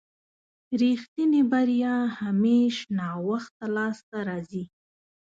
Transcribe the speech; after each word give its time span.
رښتينې 0.81 1.41
بريا 1.51 1.95
همېش 2.19 2.75
ناوخته 2.97 3.65
لاسته 3.75 4.17
راځي. 4.27 4.63